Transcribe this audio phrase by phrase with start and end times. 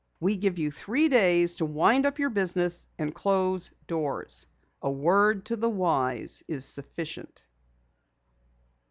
[0.19, 4.47] We give you three days to wind up your business and close doors.
[4.81, 7.43] A word to the wise is sufficient."